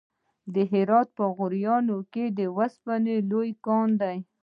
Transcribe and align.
د 0.53 0.55
هرات 0.71 1.07
په 1.17 1.23
غوریان 1.35 1.85
کې 2.13 2.25
د 2.37 2.39
وسپنې 2.57 3.15
لوی 3.29 3.51
کان 3.65 3.89
دی. 4.01 4.17